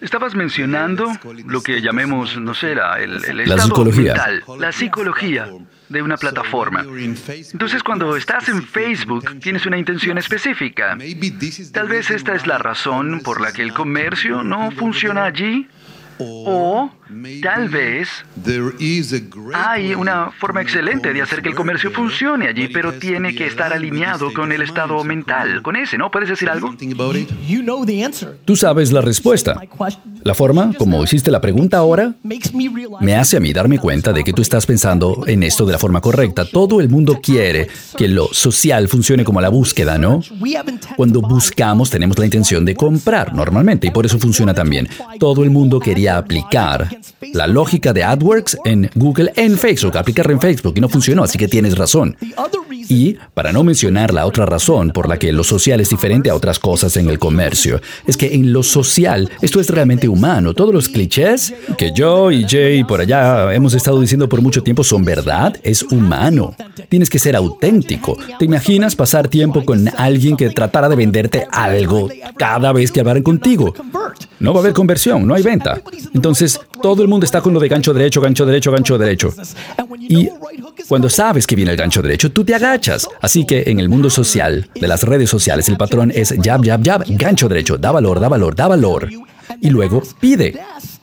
[0.00, 1.10] Estabas mencionando
[1.46, 4.12] lo que llamemos, no sé, la, el, el La estado psicología.
[4.14, 5.48] mental, la psicología
[5.88, 6.84] de una plataforma.
[7.52, 10.96] Entonces, cuando estás en Facebook, tienes una intención específica.
[11.72, 15.68] Tal vez esta es la razón por la que el comercio no funciona allí.
[16.18, 16.90] O
[17.42, 18.08] tal vez
[19.54, 23.72] hay una forma excelente de hacer que el comercio funcione allí, pero tiene que estar
[23.72, 26.10] alineado con el estado mental, con ese, ¿no?
[26.10, 26.74] ¿Puedes decir algo?
[27.48, 28.38] You know the answer.
[28.44, 29.60] Tú sabes la respuesta.
[30.22, 32.50] La forma como hiciste la pregunta ahora makes
[33.00, 35.78] me hace a mí darme cuenta de que tú estás pensando en esto de la
[35.78, 36.44] forma correcta.
[36.44, 40.20] Todo el mundo quiere que lo social funcione como la búsqueda, ¿no?
[40.40, 41.34] we have intent Cuando to buy.
[41.34, 44.88] buscamos tenemos la intención de comprar normalmente y por eso funciona también.
[45.18, 46.88] Todo el mundo quería aplicar
[47.32, 51.38] la lógica de AdWords en Google, en Facebook, aplicarla en Facebook y no funcionó, así
[51.38, 52.16] que tienes razón.
[52.88, 56.34] Y, para no mencionar la otra razón por la que lo social es diferente a
[56.34, 60.54] otras cosas en el comercio, es que en lo social esto es realmente humano.
[60.54, 64.84] Todos los clichés que yo y Jay por allá hemos estado diciendo por mucho tiempo
[64.84, 66.54] son verdad, es humano.
[66.88, 68.18] Tienes que ser auténtico.
[68.38, 73.22] ¿Te imaginas pasar tiempo con alguien que tratara de venderte algo cada vez que hablaran
[73.22, 73.74] contigo?
[74.42, 75.80] No va a haber conversión, no hay venta.
[76.12, 79.32] Entonces, todo el mundo está con lo de gancho derecho, gancho derecho, gancho derecho.
[80.00, 80.28] Y
[80.88, 83.08] cuando sabes que viene el gancho derecho, tú te agachas.
[83.20, 86.84] Así que en el mundo social, de las redes sociales, el patrón es jab, jab,
[86.84, 89.08] jab, gancho derecho, da valor, da valor, da valor.
[89.60, 90.58] Y luego pide.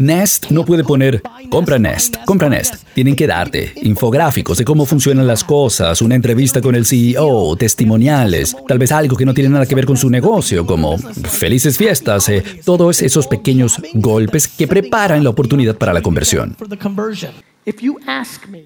[0.00, 2.76] Nest no puede poner compra Nest, compra Nest.
[2.94, 8.56] Tienen que darte infográficos de cómo funcionan las cosas, una entrevista con el CEO, testimoniales,
[8.66, 12.30] tal vez algo que no tiene nada que ver con su negocio, como felices fiestas,
[12.30, 16.56] eh, todos esos pequeños golpes que preparan la oportunidad para la conversión.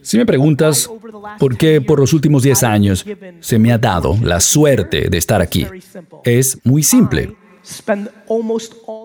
[0.02, 0.88] Si me preguntas
[1.40, 3.04] por qué por los últimos 10 años
[3.40, 5.66] se me ha dado la suerte de estar aquí,
[6.22, 7.34] es muy simple.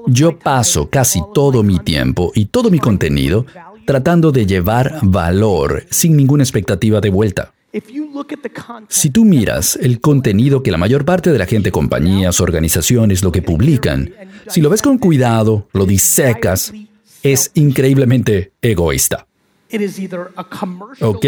[0.08, 3.46] Yo paso casi todo mi tiempo y todo mi contenido
[3.86, 7.54] tratando de llevar valor sin ninguna expectativa de vuelta.
[8.88, 13.32] Si tú miras el contenido que la mayor parte de la gente, compañías, organizaciones, lo
[13.32, 14.14] que publican,
[14.48, 16.74] si lo ves con cuidado, lo disecas,
[17.24, 19.28] es increíblemente egoísta.
[21.02, 21.26] ¿Ok?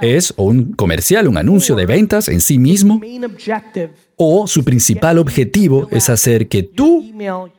[0.00, 3.00] Es un comercial, un anuncio de ventas en sí mismo,
[4.16, 7.04] o su principal objetivo es hacer que tú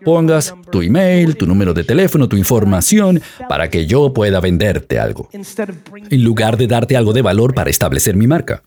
[0.03, 5.29] pongas tu email, tu número de teléfono, tu información para que yo pueda venderte algo,
[5.31, 8.63] en lugar de darte algo de valor para establecer mi marca.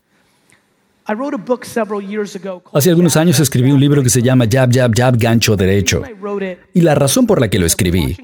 [2.73, 6.03] Hace algunos años escribí un libro que se llama Jab, Jab, Jab, Gancho Derecho.
[6.07, 8.15] I wrote it Y la razón por la que lo escribí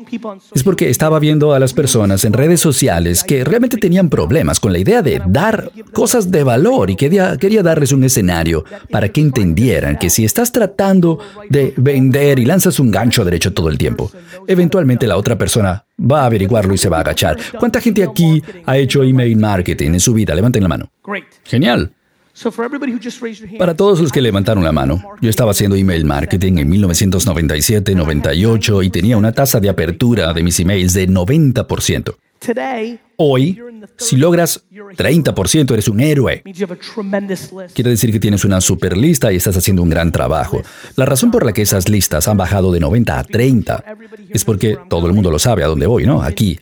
[0.53, 4.71] es porque estaba viendo a las personas en redes sociales que realmente tenían problemas con
[4.71, 9.21] la idea de dar cosas de valor y quería, quería darles un escenario para que
[9.21, 14.11] entendieran que si estás tratando de vender y lanzas un gancho derecho todo el tiempo,
[14.45, 17.37] eventualmente la otra persona va a averiguarlo y se va a agachar.
[17.59, 20.35] ¿Cuánta gente aquí ha hecho email marketing en su vida?
[20.35, 20.91] Levanten la mano.
[21.03, 21.25] Great.
[21.43, 21.91] Genial.
[22.37, 25.01] So for everybody who just raised your hand, Para todos los que levantaron la mano,
[25.21, 30.43] yo estaba haciendo email marketing en 1997, 98 y tenía una tasa de apertura de
[30.43, 32.15] mis emails de 90%.
[32.39, 33.59] today Hoy,
[33.95, 36.43] si logras 30%, eres un héroe.
[36.45, 37.73] means you have a tremendous list.
[37.73, 40.61] Quiere decir que tienes una super lista y estás haciendo un gran trabajo.
[40.95, 43.83] La razón por la que esas listas han bajado de 90 a 30
[44.29, 46.21] es porque todo el mundo lo sabe a dónde voy, ¿no?
[46.21, 46.59] Aquí.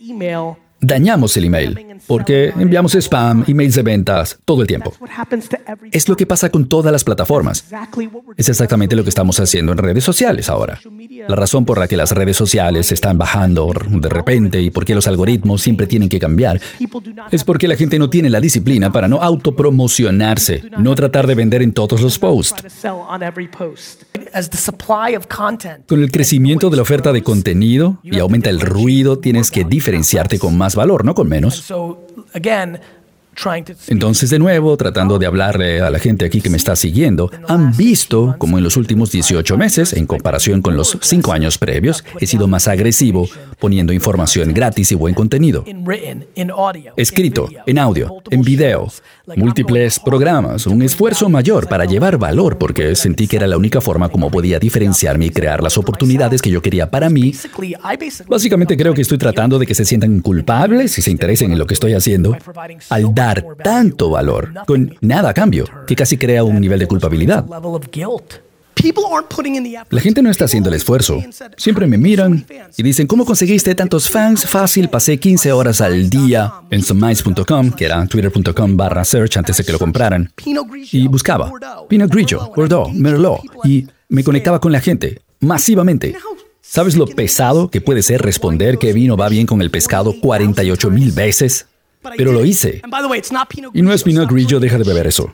[0.85, 4.93] Dañamos el email porque enviamos spam, emails de ventas todo el tiempo.
[5.91, 7.65] Es lo que pasa con todas las plataformas.
[8.37, 10.79] Es exactamente lo que estamos haciendo en redes sociales ahora.
[11.27, 14.95] La razón por la que las redes sociales están bajando de repente y por qué
[14.95, 16.59] los algoritmos siempre tienen que cambiar
[17.31, 21.61] es porque la gente no tiene la disciplina para no autopromocionarse, no tratar de vender
[21.61, 22.63] en todos los posts.
[25.87, 30.39] Con el crecimiento de la oferta de contenido y aumenta el ruido, tienes que diferenciarte
[30.39, 31.73] con más valor, no con menos.
[33.87, 37.75] Entonces, de nuevo, tratando de hablarle a la gente aquí que me está siguiendo, han
[37.75, 42.25] visto como en los últimos 18 meses, en comparación con los 5 años previos, he
[42.25, 43.27] sido más agresivo
[43.59, 45.63] poniendo información gratis y buen contenido.
[46.95, 48.91] Escrito, en audio, en video,
[49.35, 54.09] múltiples programas, un esfuerzo mayor para llevar valor porque sentí que era la única forma
[54.09, 57.33] como podía diferenciarme y crear las oportunidades que yo quería para mí.
[58.27, 61.65] Básicamente creo que estoy tratando de que se sientan culpables y se interesen en lo
[61.65, 62.37] que estoy haciendo
[62.89, 63.24] al dar
[63.63, 67.45] tanto valor con nada a cambio, que casi crea un nivel de culpabilidad.
[69.89, 71.23] La gente no está haciendo el esfuerzo.
[71.57, 72.45] Siempre me miran
[72.77, 74.45] y dicen, ¿cómo conseguiste tantos fans?
[74.47, 79.63] Fácil, pasé 15 horas al día en somemice.com, que era twitter.com barra search antes de
[79.63, 80.31] que lo compraran,
[80.91, 81.51] y buscaba
[81.87, 86.15] Pinot Grigio, Bordeaux, Merlot, y me conectaba con la gente masivamente.
[86.61, 90.89] ¿Sabes lo pesado que puede ser responder que vino va bien con el pescado 48
[90.89, 91.67] mil veces?
[92.17, 92.81] Pero lo hice.
[93.73, 95.33] Y no es Pinot Grigio, deja de beber eso.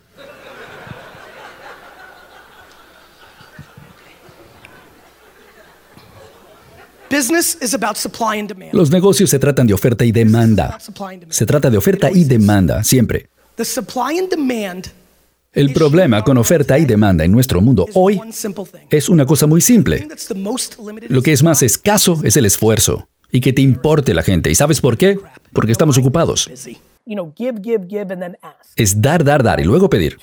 [8.72, 10.78] Los negocios se tratan de oferta y demanda.
[11.30, 13.30] Se trata de oferta y demanda, siempre.
[15.54, 18.22] El problema con oferta y demanda en nuestro mundo hoy
[18.90, 20.08] es una cosa muy simple.
[21.10, 24.50] Lo que es más escaso es el esfuerzo y que te importe la gente.
[24.50, 25.20] ¿Y sabes por qué?
[25.54, 26.50] Porque estamos ocupados.
[28.76, 30.18] Es dar, dar, dar y luego pedir.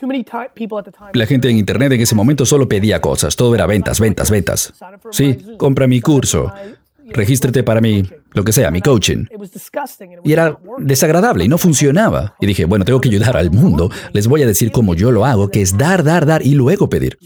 [1.12, 3.36] La gente en Internet en ese momento solo pedía cosas.
[3.36, 4.72] Todo era ventas, ventas, ventas.
[5.10, 6.52] Sí, compra mi curso.
[7.10, 8.02] Regístrate para mi,
[8.32, 9.24] lo que sea, mi coaching.
[10.24, 12.34] Y era desagradable y no funcionaba.
[12.38, 13.90] Y dije, bueno, tengo que ayudar al mundo.
[14.12, 16.88] Les voy a decir cómo yo lo hago, que es dar, dar, dar y luego
[16.90, 17.18] pedir.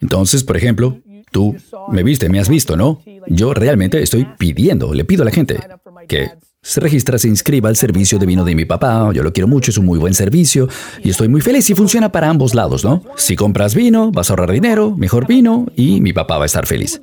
[0.00, 0.98] Entonces, por ejemplo,
[1.30, 1.54] tú
[1.88, 3.00] me viste, me has visto, ¿no?
[3.28, 5.60] Yo realmente estoy pidiendo, le pido a la gente
[6.08, 6.30] que
[6.62, 9.10] se registra, se inscriba al servicio de vino de mi papá.
[9.12, 10.68] Yo lo quiero mucho, es un muy buen servicio
[11.02, 13.02] y estoy muy feliz y funciona para ambos lados, ¿no?
[13.16, 16.64] Si compras vino, vas a ahorrar dinero, mejor vino y mi papá va a estar
[16.66, 17.02] feliz.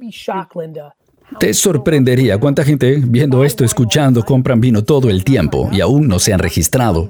[1.37, 6.19] Te sorprendería cuánta gente viendo esto, escuchando, compran vino todo el tiempo y aún no
[6.19, 7.09] se han registrado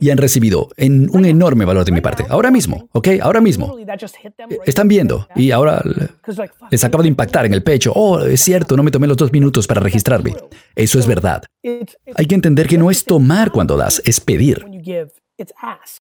[0.00, 2.24] y han recibido un enorme valor de mi parte.
[2.28, 3.08] Ahora mismo, ¿ok?
[3.22, 3.76] Ahora mismo.
[4.66, 5.82] Están viendo y ahora
[6.70, 7.92] les acaba de impactar en el pecho.
[7.94, 10.34] Oh, es cierto, no me tomé los dos minutos para registrarme.
[10.74, 11.44] Eso es verdad.
[12.14, 14.64] Hay que entender que no es tomar cuando das, es pedir.